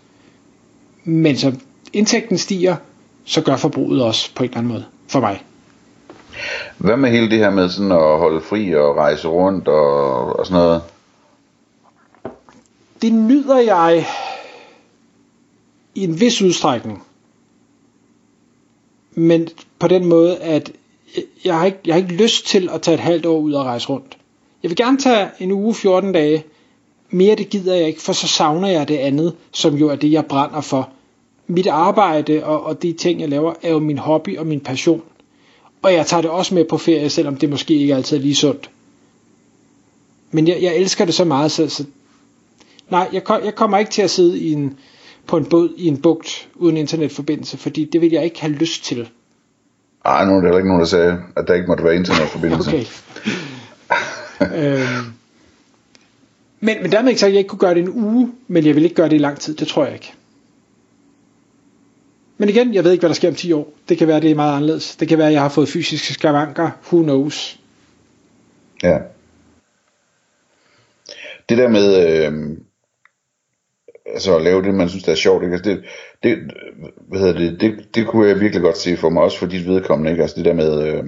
Men 1.08 1.36
så 1.36 1.52
indtægten 1.92 2.38
stiger, 2.38 2.76
så 3.24 3.40
gør 3.40 3.56
forbruget 3.56 4.02
også 4.02 4.34
på 4.34 4.42
en 4.42 4.48
eller 4.48 4.58
anden 4.58 4.72
måde 4.72 4.84
for 5.08 5.20
mig. 5.20 5.42
Hvad 6.78 6.96
med 6.96 7.10
hele 7.10 7.30
det 7.30 7.38
her 7.38 7.50
med 7.50 7.68
sådan 7.68 7.92
at 7.92 8.18
holde 8.18 8.40
fri 8.40 8.74
og 8.74 8.96
rejse 8.96 9.28
rundt 9.28 9.68
og, 9.68 10.38
og 10.38 10.46
sådan 10.46 10.62
noget? 10.62 10.82
Det 13.02 13.12
nyder 13.12 13.58
jeg 13.58 14.06
i 15.94 16.04
en 16.04 16.20
vis 16.20 16.42
udstrækning. 16.42 17.02
Men 19.14 19.48
på 19.78 19.88
den 19.88 20.06
måde, 20.06 20.38
at 20.38 20.72
jeg 21.44 21.58
har, 21.58 21.66
ikke, 21.66 21.78
jeg 21.86 21.94
har 21.94 22.00
ikke 22.00 22.14
lyst 22.14 22.46
til 22.46 22.68
at 22.72 22.82
tage 22.82 22.94
et 22.94 23.00
halvt 23.00 23.26
år 23.26 23.38
ud 23.38 23.52
og 23.52 23.64
rejse 23.64 23.88
rundt. 23.88 24.18
Jeg 24.62 24.68
vil 24.68 24.76
gerne 24.76 24.98
tage 24.98 25.28
en 25.38 25.52
uge, 25.52 25.74
14 25.74 26.12
dage. 26.12 26.44
Mere 27.10 27.36
det 27.36 27.48
gider 27.50 27.74
jeg 27.74 27.86
ikke, 27.86 28.02
for 28.02 28.12
så 28.12 28.28
savner 28.28 28.68
jeg 28.68 28.88
det 28.88 28.96
andet, 28.98 29.36
som 29.52 29.74
jo 29.74 29.88
er 29.88 29.96
det, 29.96 30.12
jeg 30.12 30.26
brænder 30.26 30.60
for. 30.60 30.90
Mit 31.46 31.66
arbejde 31.66 32.44
og, 32.44 32.64
og 32.64 32.82
de 32.82 32.92
ting, 32.92 33.20
jeg 33.20 33.28
laver, 33.28 33.54
er 33.62 33.70
jo 33.70 33.78
min 33.78 33.98
hobby 33.98 34.38
og 34.38 34.46
min 34.46 34.60
passion. 34.60 35.02
Og 35.82 35.92
jeg 35.92 36.06
tager 36.06 36.20
det 36.20 36.30
også 36.30 36.54
med 36.54 36.64
på 36.64 36.78
ferie, 36.78 37.10
selvom 37.10 37.36
det 37.36 37.50
måske 37.50 37.74
ikke 37.74 37.94
altid 37.94 38.16
er 38.16 38.20
lige 38.20 38.34
sundt. 38.34 38.70
Men 40.30 40.48
jeg, 40.48 40.58
jeg 40.62 40.76
elsker 40.76 41.04
det 41.04 41.14
så 41.14 41.24
meget, 41.24 41.50
så, 41.50 41.68
så 41.68 41.84
nej, 42.90 43.08
jeg, 43.12 43.22
jeg 43.44 43.54
kommer 43.54 43.78
ikke 43.78 43.90
til 43.90 44.02
at 44.02 44.10
sidde 44.10 44.38
i 44.38 44.52
en, 44.52 44.78
på 45.26 45.36
en 45.36 45.44
båd 45.44 45.74
i 45.76 45.86
en 45.86 46.02
bugt 46.02 46.48
uden 46.54 46.76
internetforbindelse, 46.76 47.56
fordi 47.56 47.84
det 47.84 48.00
vil 48.00 48.10
jeg 48.10 48.24
ikke 48.24 48.40
have 48.40 48.52
lyst 48.52 48.84
til. 48.84 49.08
Ej, 50.04 50.24
nu 50.24 50.36
er 50.36 50.40
der 50.40 50.56
ikke 50.56 50.68
nogen, 50.68 50.80
der 50.80 50.86
sagde, 50.86 51.18
at 51.36 51.44
der 51.48 51.54
ikke 51.54 51.66
måtte 51.66 51.84
være 51.84 51.96
internetforbindelse. 51.96 52.70
okay. 54.40 54.80
øhm, 54.80 55.12
men, 56.60 56.76
men 56.82 56.92
dermed 56.92 57.08
ikke 57.08 57.20
sagt, 57.20 57.28
at 57.28 57.32
jeg 57.32 57.38
ikke 57.38 57.48
kunne 57.48 57.58
gøre 57.58 57.74
det 57.74 57.82
en 57.82 57.88
uge, 57.88 58.32
men 58.48 58.66
jeg 58.66 58.74
vil 58.74 58.84
ikke 58.84 58.96
gøre 58.96 59.08
det 59.08 59.16
i 59.16 59.18
lang 59.18 59.38
tid, 59.38 59.54
det 59.54 59.68
tror 59.68 59.84
jeg 59.84 59.94
ikke. 59.94 60.12
Men 62.38 62.48
igen, 62.48 62.74
jeg 62.74 62.84
ved 62.84 62.92
ikke, 62.92 63.02
hvad 63.02 63.08
der 63.08 63.14
sker 63.14 63.28
om 63.28 63.34
10 63.34 63.52
år. 63.52 63.72
Det 63.88 63.98
kan 63.98 64.08
være, 64.08 64.20
det 64.20 64.30
er 64.30 64.34
meget 64.34 64.56
anderledes. 64.56 64.96
Det 64.96 65.08
kan 65.08 65.18
være, 65.18 65.26
at 65.26 65.32
jeg 65.32 65.42
har 65.42 65.48
fået 65.48 65.68
fysiske 65.68 66.14
skavanker. 66.14 66.70
Who 66.92 67.02
knows? 67.02 67.60
Ja. 68.82 68.98
Det 71.48 71.58
der 71.58 71.68
med, 71.68 72.06
øh, 72.06 72.58
altså 74.06 74.36
at 74.36 74.42
lave 74.42 74.62
det, 74.62 74.74
man 74.74 74.88
synes, 74.88 75.04
der 75.04 75.12
er 75.12 75.16
sjovt, 75.16 75.42
ikke? 75.42 75.54
Altså 75.54 75.70
det, 75.70 75.84
det, 76.22 76.38
hvad 77.08 77.20
hedder 77.20 77.38
det, 77.38 77.60
det, 77.60 77.94
det 77.94 78.06
kunne 78.06 78.28
jeg 78.28 78.40
virkelig 78.40 78.62
godt 78.62 78.78
se 78.78 78.96
for 78.96 79.08
mig, 79.08 79.22
også 79.22 79.38
for 79.38 79.46
dit 79.46 79.66
vedkommende, 79.66 80.10
ikke? 80.10 80.22
Altså 80.22 80.36
det 80.36 80.44
der 80.44 80.54
med, 80.54 80.88
øh, 80.88 81.04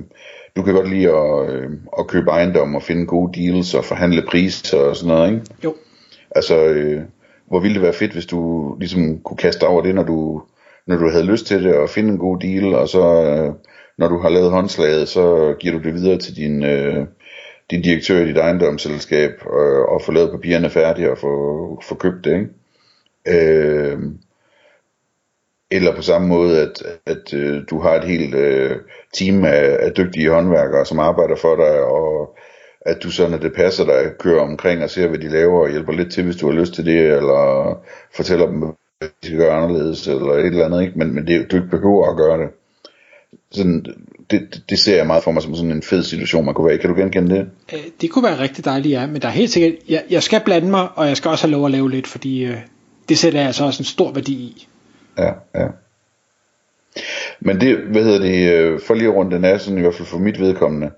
du 0.57 0.63
kan 0.63 0.75
godt 0.75 0.91
lide 0.91 1.11
at, 1.11 1.51
øh, 1.51 1.71
at 1.99 2.07
købe 2.07 2.31
ejendom 2.31 2.75
og 2.75 2.83
finde 2.83 3.07
gode 3.07 3.41
deals 3.41 3.75
og 3.75 3.85
forhandle 3.85 4.23
priser 4.23 4.79
og 4.79 4.97
sådan 4.97 5.15
noget, 5.15 5.33
ikke? 5.33 5.45
Jo. 5.65 5.75
Altså, 6.31 6.65
øh, 6.65 7.03
hvor 7.47 7.61
ville 7.61 7.75
det 7.75 7.83
være 7.83 7.93
fedt, 7.93 8.13
hvis 8.13 8.27
du 8.27 8.75
ligesom 8.79 9.19
kunne 9.19 9.37
kaste 9.37 9.67
over 9.67 9.83
det, 9.83 9.95
når 9.95 10.03
du, 10.03 10.43
når 10.89 10.97
du 10.97 11.11
havde 11.11 11.27
lyst 11.27 11.47
til 11.47 11.65
det, 11.65 11.75
og 11.77 11.89
finde 11.89 12.11
en 12.11 12.19
god 12.19 12.39
deal, 12.39 12.75
og 12.75 12.89
så, 12.89 13.01
øh, 13.01 13.55
når 13.99 14.09
du 14.09 14.19
har 14.19 14.29
lavet 14.29 14.51
håndslaget, 14.51 15.09
så 15.09 15.55
giver 15.61 15.79
du 15.79 15.85
det 15.85 15.95
videre 15.95 16.19
til 16.19 16.37
din, 16.37 16.65
øh, 16.65 17.07
din 17.71 17.83
direktør 17.83 18.21
i 18.21 18.29
dit 18.29 18.37
ejendomsselskab, 18.37 19.31
øh, 19.31 19.53
og, 19.53 19.89
og 19.89 20.03
få 20.03 20.13
lavet 20.13 20.31
papirerne 20.31 20.71
færdige 20.71 21.11
og 21.11 21.19
få, 21.19 21.83
få 21.89 21.95
købt 21.95 22.25
det, 22.25 22.35
ikke? 22.35 22.49
Øh, 23.29 23.99
eller 25.71 25.97
på 25.97 26.03
samme 26.03 26.29
måde, 26.29 26.63
at, 26.63 26.83
at 27.07 27.35
øh, 27.35 27.63
du 27.71 27.81
har 27.81 27.95
et 27.95 28.05
helt 28.05 28.35
øh, 28.35 28.77
team 29.15 29.45
af, 29.45 29.77
af 29.81 29.93
dygtige 29.93 30.31
håndværkere, 30.31 30.87
som 30.87 30.99
arbejder 30.99 31.37
for 31.37 31.57
dig, 31.57 31.81
og 31.81 32.37
at 32.81 33.03
du 33.03 33.11
så, 33.11 33.29
når 33.29 33.39
det 33.39 33.53
passer 33.55 33.85
dig, 33.85 34.13
kører 34.19 34.41
omkring 34.41 34.83
og 34.83 34.91
ser, 34.91 35.09
hvad 35.09 35.19
de 35.19 35.29
laver, 35.29 35.61
og 35.61 35.71
hjælper 35.71 35.93
lidt 35.93 36.13
til, 36.13 36.25
hvis 36.25 36.37
du 36.37 36.51
har 36.51 36.59
lyst 36.61 36.75
til 36.75 36.87
det, 36.87 37.17
eller 37.17 37.75
fortæller 38.17 38.47
dem, 38.47 38.63
de 39.03 39.09
skal 39.23 39.39
gøre 39.39 39.57
anderledes, 39.57 40.09
eller 40.09 40.33
et 40.33 40.47
eller 40.47 40.65
andet, 40.65 40.83
ikke? 40.83 40.99
Men, 40.99 41.15
men 41.15 41.27
det, 41.27 41.51
du 41.51 41.57
ikke 41.57 41.69
behøver 41.69 42.11
at 42.11 42.17
gøre 42.17 42.39
det. 42.39 42.49
Sådan, 43.51 43.87
det, 44.31 44.63
det 44.71 44.79
ser 44.79 44.97
jeg 44.97 45.07
meget 45.07 45.25
for 45.25 45.31
mig 45.31 45.43
som 45.43 45.55
sådan 45.55 45.73
en 45.73 45.83
fed 45.83 46.03
situation, 46.03 46.45
man 46.45 46.55
kunne 46.55 46.67
være 46.67 46.75
i. 46.75 46.79
Kan 46.79 46.91
du 46.91 46.97
genkende 46.97 47.37
det? 47.37 47.51
Øh, 47.73 47.81
det 48.01 48.11
kunne 48.11 48.25
være 48.25 48.39
rigtig 48.39 48.65
dejligt, 48.65 48.93
ja. 48.93 49.07
Men 49.07 49.23
der 49.23 49.29
er 49.29 49.33
helt 49.33 49.51
sikkert, 49.51 49.75
jeg, 49.89 50.05
jeg 50.11 50.23
skal 50.23 50.41
blande 50.45 50.71
mig, 50.71 50.89
og 50.95 51.09
jeg 51.09 51.17
skal 51.17 51.29
også 51.29 51.47
have 51.47 51.53
lov 51.53 51.65
at 51.65 51.71
lave 51.71 51.91
lidt, 51.91 52.07
fordi 52.07 52.45
øh, 52.45 52.57
det 53.09 53.19
sætter 53.19 53.39
jeg 53.39 53.47
altså 53.47 53.65
også 53.65 53.81
en 53.81 53.85
stor 53.85 54.13
værdi 54.13 54.33
i. 54.33 54.69
Ja, 55.19 55.33
ja. 55.55 55.67
Men 57.41 57.61
det, 57.61 57.79
hvad 57.79 58.05
hedder 58.05 58.19
det, 58.19 58.53
øh, 58.53 58.81
for 58.81 58.95
lige 58.95 59.09
rundt 59.09 59.33
den 59.33 59.45
er 59.45 59.59
sådan 59.59 59.79
i 59.79 59.81
hvert 59.83 59.95
fald 59.95 60.09
for 60.09 60.19
mit 60.19 60.41
vedkommende, 60.41 60.91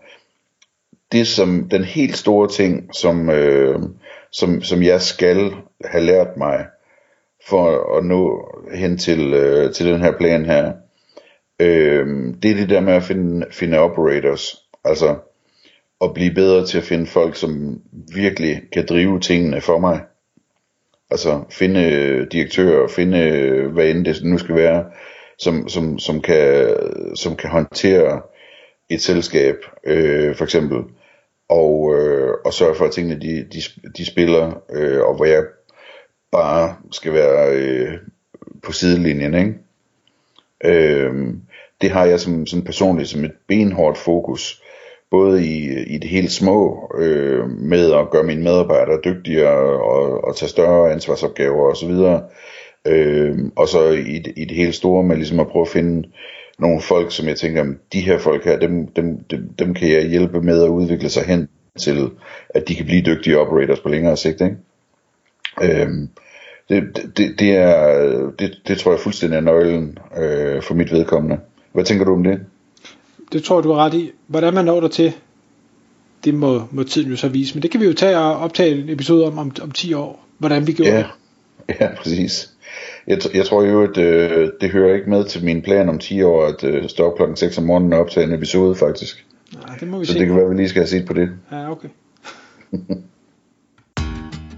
det 1.12 1.26
som 1.26 1.68
den 1.70 1.84
helt 1.84 2.16
store 2.16 2.48
ting, 2.48 2.94
som, 2.94 3.30
øh, 3.30 3.78
som, 4.32 4.62
som 4.62 4.82
jeg 4.82 5.02
skal 5.02 5.52
have 5.84 6.04
lært 6.04 6.36
mig, 6.36 6.66
for 7.46 7.96
at 7.96 8.04
nå 8.04 8.48
hen 8.74 8.98
til, 8.98 9.34
øh, 9.34 9.72
til 9.72 9.86
den 9.86 10.00
her 10.00 10.12
plan 10.18 10.46
her, 10.46 10.72
øh, 11.60 12.06
det 12.42 12.50
er 12.50 12.54
det 12.54 12.70
der 12.70 12.80
med 12.80 12.92
at 12.92 13.02
finde, 13.02 13.46
finde 13.50 13.78
operators, 13.78 14.56
altså 14.84 15.16
at 16.00 16.14
blive 16.14 16.34
bedre 16.34 16.66
til 16.66 16.78
at 16.78 16.84
finde 16.84 17.06
folk, 17.06 17.36
som 17.36 17.80
virkelig 18.14 18.62
kan 18.72 18.86
drive 18.86 19.20
tingene 19.20 19.60
for 19.60 19.78
mig. 19.78 20.00
Altså 21.10 21.44
finde 21.50 21.92
øh, 21.92 22.26
direktører, 22.32 22.88
finde 22.88 23.18
øh, 23.18 23.72
hvad 23.72 23.88
end 23.88 24.04
det 24.04 24.24
nu 24.24 24.38
skal 24.38 24.54
være, 24.54 24.84
som, 25.38 25.68
som, 25.68 25.98
som, 25.98 26.20
kan, 26.20 26.76
som 27.14 27.36
kan 27.36 27.50
håndtere 27.50 28.22
et 28.90 29.02
selskab, 29.02 29.56
øh, 29.86 30.34
for 30.34 30.44
eksempel, 30.44 30.78
og, 31.48 31.94
øh, 31.98 32.34
og 32.44 32.52
sørge 32.52 32.74
for, 32.74 32.84
at 32.84 32.92
tingene 32.92 33.20
de, 33.20 33.46
de, 33.52 33.60
de 33.96 34.06
spiller, 34.06 34.62
øh, 34.72 35.00
og 35.00 35.16
hvor 35.16 35.24
jeg 35.24 35.42
bare 36.32 36.76
skal 36.90 37.12
være 37.12 37.54
øh, 37.54 37.98
på 38.62 38.72
sidelinjen, 38.72 39.34
ikke? 39.34 39.54
Øh, 40.64 41.34
det 41.80 41.90
har 41.90 42.04
jeg 42.04 42.20
som, 42.20 42.46
som 42.46 42.62
personligt 42.62 43.08
som 43.08 43.24
et 43.24 43.32
benhårdt 43.48 43.98
fokus, 43.98 44.62
både 45.10 45.46
i, 45.46 45.82
i 45.82 45.98
det 45.98 46.10
helt 46.10 46.32
små, 46.32 46.90
øh, 46.98 47.48
med 47.48 47.92
at 47.92 48.10
gøre 48.10 48.24
mine 48.24 48.42
medarbejdere 48.42 49.00
dygtigere 49.04 49.82
og, 49.82 50.24
og 50.24 50.36
tage 50.36 50.48
større 50.48 50.92
ansvarsopgaver 50.92 51.70
osv., 51.70 51.90
øh, 52.86 53.38
og 53.56 53.68
så 53.68 53.90
i, 53.90 54.22
i 54.36 54.44
det 54.44 54.56
helt 54.56 54.74
store 54.74 55.02
med 55.02 55.16
ligesom 55.16 55.40
at 55.40 55.48
prøve 55.48 55.62
at 55.62 55.68
finde 55.68 56.08
nogle 56.58 56.80
folk, 56.80 57.12
som 57.12 57.28
jeg 57.28 57.36
tænker, 57.36 57.64
de 57.92 58.00
her 58.00 58.18
folk 58.18 58.44
her, 58.44 58.58
dem, 58.58 58.86
dem, 58.86 59.24
dem, 59.30 59.54
dem 59.58 59.74
kan 59.74 59.88
jeg 59.88 60.06
hjælpe 60.06 60.42
med 60.42 60.62
at 60.62 60.68
udvikle 60.68 61.08
sig 61.08 61.24
hen 61.24 61.48
til, 61.78 62.10
at 62.48 62.68
de 62.68 62.74
kan 62.74 62.86
blive 62.86 63.02
dygtige 63.02 63.38
operators 63.38 63.80
på 63.80 63.88
længere 63.88 64.16
sigt, 64.16 64.40
ikke? 64.40 64.56
Øhm, 65.62 66.08
det, 66.68 67.10
det, 67.16 67.38
det, 67.38 67.50
er, 67.50 68.30
det, 68.38 68.58
det 68.68 68.78
tror 68.78 68.92
jeg 68.92 69.00
fuldstændig 69.00 69.36
er 69.36 69.40
nøglen 69.40 69.98
øh, 70.16 70.62
for 70.62 70.74
mit 70.74 70.92
vedkommende. 70.92 71.38
Hvad 71.72 71.84
tænker 71.84 72.04
du 72.04 72.12
om 72.14 72.24
det? 72.24 72.40
Det 73.32 73.44
tror 73.44 73.60
du 73.60 73.70
er 73.70 73.76
ret 73.76 73.94
i. 73.94 74.10
Hvordan 74.26 74.54
man 74.54 74.64
når 74.64 74.80
der 74.80 74.88
til, 74.88 75.12
det 76.24 76.34
må, 76.34 76.62
må 76.70 76.82
tiden 76.82 77.10
jo 77.10 77.16
så 77.16 77.28
vise. 77.28 77.54
Men 77.54 77.62
det 77.62 77.70
kan 77.70 77.80
vi 77.80 77.86
jo 77.86 77.92
tage 77.92 78.18
og 78.18 78.36
optage 78.38 78.82
en 78.82 78.88
episode 78.88 79.26
om, 79.26 79.38
om, 79.38 79.52
om 79.62 79.70
10 79.70 79.94
år, 79.94 80.26
hvordan 80.38 80.66
vi 80.66 80.72
gjorde 80.72 80.92
ja, 80.92 80.98
det. 80.98 81.76
Ja, 81.80 81.88
præcis. 81.96 82.50
Jeg, 83.06 83.18
jeg 83.34 83.46
tror 83.46 83.64
jo, 83.64 83.82
at 83.82 83.98
øh, 83.98 84.48
det 84.60 84.70
hører 84.70 84.94
ikke 84.94 85.10
med 85.10 85.24
til 85.24 85.44
min 85.44 85.62
plan 85.62 85.88
om 85.88 85.98
10 85.98 86.22
år, 86.22 86.46
at 86.46 86.64
øh, 86.64 86.88
stå 86.88 87.14
klokken 87.14 87.36
6 87.36 87.58
om 87.58 87.64
morgenen 87.64 87.92
og 87.92 87.98
optage 87.98 88.26
en 88.26 88.32
episode 88.32 88.74
faktisk. 88.74 89.26
Nej, 89.66 89.76
det 89.80 89.88
må 89.88 89.98
vi 89.98 90.04
Så 90.04 90.12
se. 90.12 90.18
det 90.18 90.26
kan 90.26 90.36
være, 90.36 90.44
at 90.44 90.50
vi 90.50 90.56
lige 90.56 90.68
skal 90.68 90.80
have 90.80 90.88
set 90.88 91.06
på 91.06 91.12
det. 91.12 91.30
Ja, 91.52 91.70
okay. 91.70 91.88